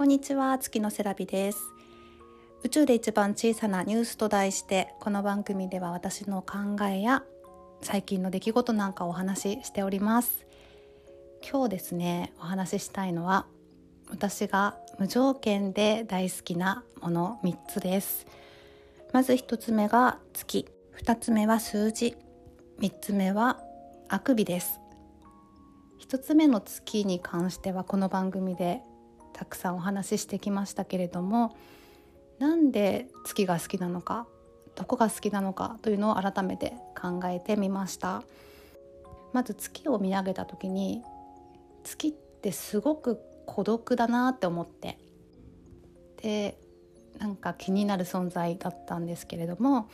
[0.00, 1.58] こんにちは月のセラビです。
[2.62, 7.22] 宇宙で一番小さなニュースと題してこの番組では私の考えや
[7.82, 10.46] 最近の出来事なんかをお話ししております。
[11.46, 13.44] 今日ですねお話ししたいのは
[14.08, 18.24] 私が無条件で大好きなもの3つです。
[19.12, 20.66] まず1つ目が月。
[20.98, 22.16] 2つ目は数字。
[22.78, 23.60] 3つ目は
[24.08, 24.80] あくびです。
[26.00, 28.80] 1つ目の月に関してはこの番組で
[29.40, 31.56] たくさんお話ししてきましたけれども
[32.38, 34.26] なんで月が好きなのか
[34.76, 38.22] どこが好きなのかというのを改めて考えてみました。
[39.32, 41.02] まず月を見上げた時に
[41.84, 44.98] 月ってすごく孤独だなって思って
[46.20, 46.58] で
[47.18, 49.88] なんか気になる存在だったんですけれども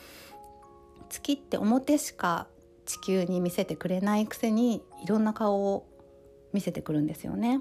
[1.08, 2.48] 月って表しか
[2.84, 5.86] 地球に見せてくれないくせにいろんな顔を
[6.52, 7.60] 見せてくるんですよね。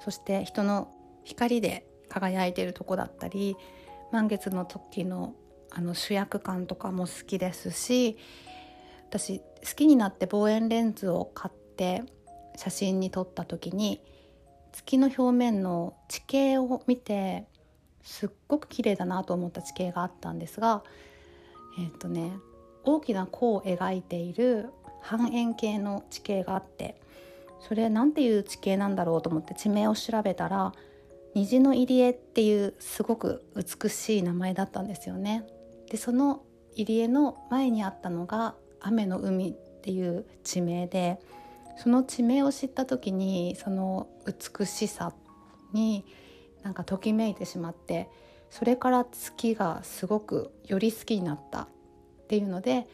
[0.00, 0.92] そして人の
[1.26, 3.56] 光で輝いてるとこだったり
[4.12, 5.34] 満月の時の
[5.70, 8.16] あの主役感とかも好きですし
[9.10, 12.04] 私好きになって望遠レンズを買って
[12.56, 14.00] 写真に撮った時に
[14.72, 17.46] 月の表面の地形を見て
[18.02, 20.82] すっごく綺麗だなと思った地形があったんですが
[21.78, 22.32] えっ、ー、とね
[22.84, 24.70] 大きな弧を描いている
[25.02, 27.00] 半円形の地形があって
[27.60, 30.72] それ何ていう地形なんだろうと思って地名を調べたら
[31.36, 35.46] 虹の入江っていうすごく美しい名前だったんですよね。
[35.90, 36.40] でその
[36.74, 41.20] 入り江の前にあったのが雨の海っていう地名で
[41.76, 45.12] その地名を知った時にその美しさ
[45.74, 46.06] に
[46.62, 48.08] なんかときめいてしまって
[48.48, 51.68] それから月がすごくより好きになったっ
[52.28, 52.88] ていうので、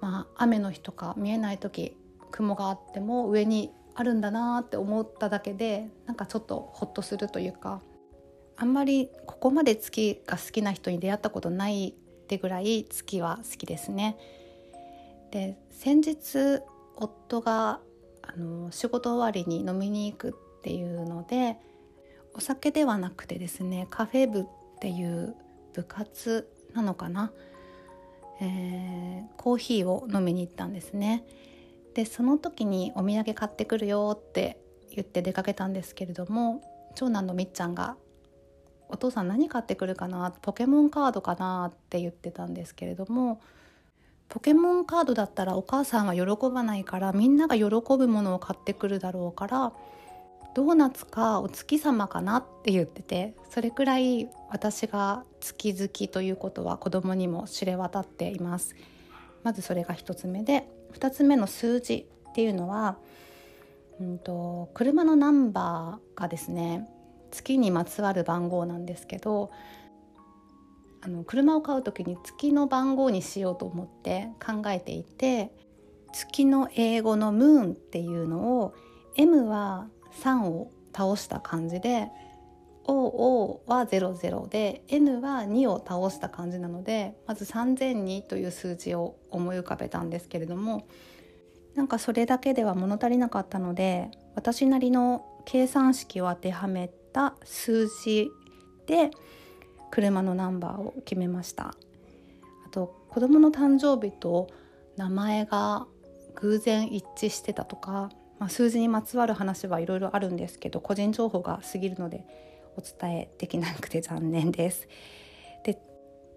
[0.00, 1.94] まあ、雨の日とか見えない時
[2.30, 7.80] 雲があっても上にあるんだなって思っただけでなんかちょっとホッとするというか
[8.56, 14.16] あんまりここまで月が好きな人に出会ったことないってぐらい月は好きですね。
[15.30, 16.62] で先日
[16.96, 17.80] 夫が
[18.22, 21.58] あの仕事終わりに飲みに行くっていうので
[22.34, 24.44] お酒ではなくてですねカフェ部っ
[24.80, 25.34] ていう
[25.72, 27.32] 部活なのかな、
[28.40, 31.24] えー、コーヒーを飲みに行ったんですね。
[31.94, 34.58] でその時にお土産買ってくるよって
[34.90, 36.62] 言って出かけたんですけれども
[36.96, 37.96] 長男のみっちゃんが
[38.88, 40.32] 「お父さん何買ってくるかな？
[40.42, 43.40] ポケモンカードかな?」って言ってたんですけれども
[44.28, 49.72] ポケモンカードだったらお母さんは喜ばないからみんなが喜ぶものを買ってくるだろうから
[50.54, 52.38] ドーナツかお月様かな？
[52.38, 58.74] って言っててそれくらい私が月好きということは子供にも知れ渡っています。
[59.42, 62.96] まずそれが1つ目で2つ目の数字っていうのは、
[64.00, 66.88] うんと、車のナンバーがですね
[67.30, 69.50] 月にまつわる番号なんですけど
[71.02, 75.50] あの車を買う時に月の番号にしようと思って考えていて
[76.12, 78.74] 月の英語のムーンっていうのを
[79.16, 79.88] M は
[80.22, 82.08] 3を倒した感じで
[82.86, 90.86] OO は00で N は2を倒した感じなのでまず3002という数字を思い浮かべたんですけれども
[91.74, 98.30] なんかそれだけでは物足りなかったので私なりの計算式を当てはめた数字
[98.86, 99.10] で
[99.90, 101.74] 車のナンバーを決めました。
[102.66, 104.48] あと子供の誕生日と
[104.96, 105.86] 名前が
[106.34, 112.26] 偶然一致してたとか、まあ、数字にまつわる話はいろいろあるんですけど個人情報が過ぎるので
[112.76, 114.88] お伝えできなくて残念です。
[115.64, 115.78] で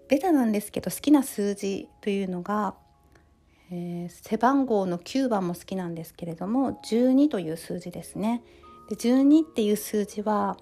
[0.08, 2.74] ベタなんですけど好きな数字というのが、
[3.70, 8.42] えー、背番号の9番も好きなんですけれども12という数字ですね。
[8.88, 10.56] で12っていう数字は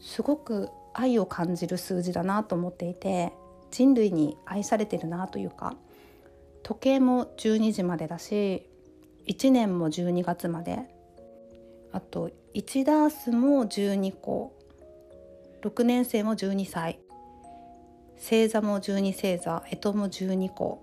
[0.00, 3.32] すごく愛を感じる数字だなと思っていて
[3.70, 5.76] 人類に愛されてるなというか
[6.62, 8.68] 時計も12時までだし
[9.26, 10.78] 1年も12月まで
[11.92, 14.57] あと1ダースも12個
[15.62, 17.00] 6年生も12歳。
[18.16, 19.62] 星座も12星座。
[19.66, 20.82] 干支も12個。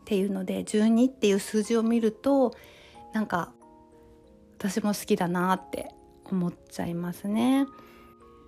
[0.00, 2.54] っていうので12っていう数字を見ると
[3.12, 3.52] なんか
[4.56, 5.90] 私も好きだなって
[6.24, 7.66] 思っちゃいますね。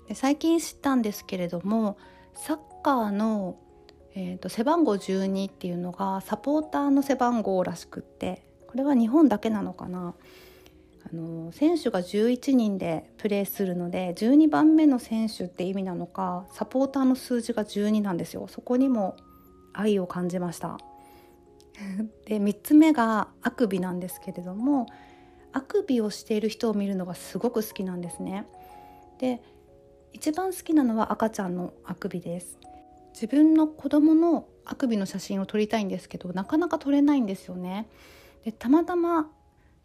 [0.09, 1.99] で最近知ったんですけれども
[2.35, 3.59] サッカーの、
[4.15, 10.15] えーと背番号12っていうのがサポーターの背番号らしくってこれは日本だけなのかな。
[11.13, 18.47] あの選手が11人でプレーするので12番目の選手って意味なのかサポーターの数字が12なんですよ。
[18.49, 19.17] そこにも
[19.73, 20.79] 愛を感じました。
[22.27, 24.87] で3つ目があくびなんですけれども
[25.53, 28.47] あくびをしている人を見るのがすごく好きなんですね。
[29.19, 29.43] で
[30.13, 32.59] 一番好きなのは赤ちゃんのあくびです。
[33.15, 37.89] 自分の子供のあくびの写真を撮りたいんですけどなかなか撮れないんですよね。
[38.45, 39.31] でたまたま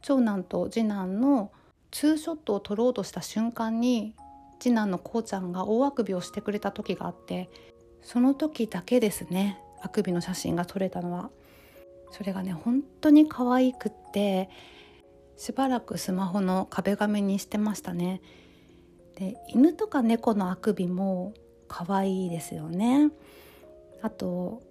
[0.06, 1.52] 長男と次男の
[1.90, 4.13] ツーショットを撮ろうとした瞬間に
[4.60, 7.50] 次男のこうちゃんが大あくびをしてくれた時があって
[8.04, 11.31] その時だけですねあくびの写真が撮れたのは。
[12.12, 14.50] それがね本当に可愛くって
[15.38, 18.22] しばらくスマホの壁紙にしてましたね。
[19.16, 21.34] で犬とか猫のあくびも
[21.68, 23.10] 可愛いですよね。
[24.04, 24.62] あと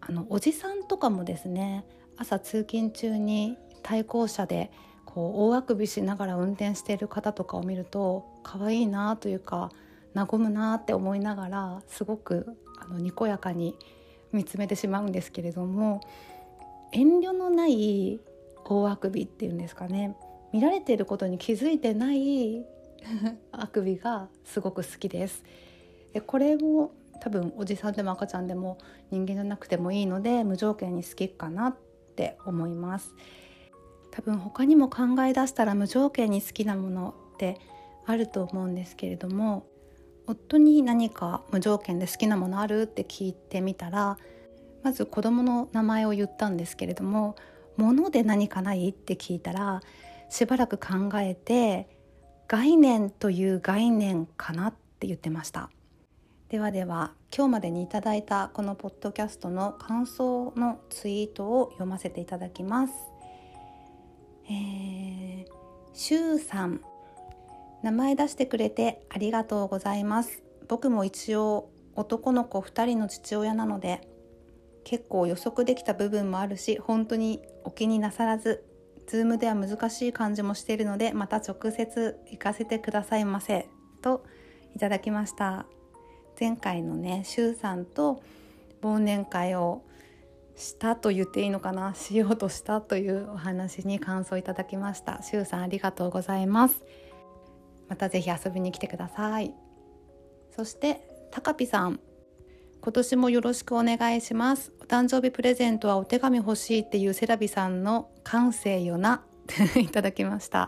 [0.00, 1.84] あのおじさんとかもですね
[2.16, 4.72] 朝通勤中に対向車で
[5.04, 9.70] こう大あくびしながら運転している方とかを見ると可愛いなというか
[10.14, 13.76] 和むなって思いながらすごくあのにこやかに
[14.32, 16.00] 見つめてしまうんですけれども
[16.92, 18.18] 遠慮のない
[18.64, 20.16] 大あくびっていうんですかね
[20.52, 22.64] 見られていることに気づいてない
[23.52, 25.44] あくびがすごく好きです。
[26.12, 28.78] でこれも多分おじさんでも赤ちゃんでも
[29.10, 31.76] 人間じゃなくてもいいので無条件に好きかなっ
[32.16, 33.14] て思います。
[34.14, 37.58] 多分他にも考え出したら無条件に好きなものって
[38.06, 39.66] あると思うんですけれども
[40.28, 44.16] 夫に何か無条件で好きなものあるって聞いてみたら
[44.84, 47.34] まず子供の名前を言ったんですけれども
[47.76, 49.82] 「物で何かない?」って聞いたら
[50.28, 51.88] しばらく考えて
[52.46, 55.70] 「概念という概念かな」って言ってました
[56.50, 63.13] ではでは今日までにいただいたこのポッドキャストの感想のツイートを読ませていただきます
[64.48, 65.46] えー、
[65.92, 66.80] シュウさん。
[67.82, 70.42] 名前出してくれてありがとうございます。
[70.68, 74.08] 僕も一応男の子2人の父親なので
[74.84, 78.64] 結構予測できた部分もあるし本当にお気になさらず
[79.06, 83.68] Zoom では難しい感じもしているのでまた直接行かせてくださいませ
[84.00, 84.24] と
[84.74, 85.66] いただきました。
[86.40, 88.22] 前回のねしゅうさんと
[88.82, 89.82] 忘年会を
[90.56, 95.22] したと言っていいのかなしようとしたというお話に感想いただきました。
[95.22, 96.82] しゅうさんありがとうございます。
[97.88, 99.54] またぜひ遊びに来てください。
[100.54, 102.00] そしてたかぴさん。
[102.80, 104.72] 今年もよろしくお願いします。
[104.80, 109.24] お誕生日プレゼントはお手紙欲しいっていうセラビさんの感性よな。
[109.76, 110.64] いただきました。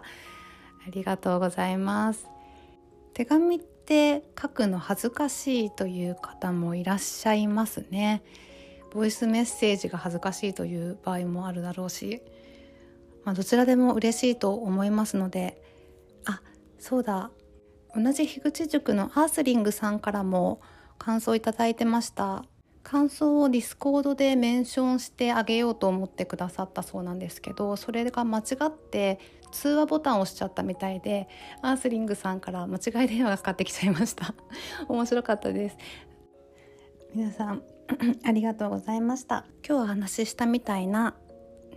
[0.86, 2.26] ありがとうございます。
[3.12, 8.22] 手紙って書くの恥ずかしいという方もいらっしゃいますね。
[8.96, 12.22] ボイスメッセージが恥ずかしいという場合もあるだろうし、
[13.24, 15.62] まあ、どちらでも嬉しいと思いますので
[16.24, 16.40] あ
[16.78, 17.30] そうだ。
[17.94, 20.60] 同じ樋口塾のアースリングさんからも
[20.98, 22.44] 感想いただいてました。
[22.82, 29.18] 感想を Discord でメンションしてあげようと思ってくださったそうなんですけどそれが間違って
[29.50, 31.28] 通話ボタンを押しちゃったみたいで
[31.62, 34.34] アースリングさんから間違い電話がかかってきちゃいました。
[34.88, 35.76] 面白かったです。
[37.12, 37.75] 皆さん
[38.24, 39.44] ありがとうございました。
[39.66, 41.14] 今日お話ししたみたいな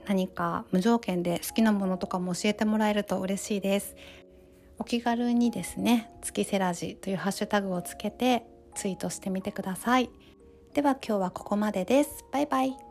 [0.07, 3.95] 何か無条件で好きなものとかも教えてもらえると嬉しいです。
[4.77, 8.45] お気軽にですね月セラジというハッシュタグをつけて
[8.75, 10.09] ツイートしてみてください。
[10.73, 12.25] では今日はここまでです。
[12.31, 12.88] バイバイ。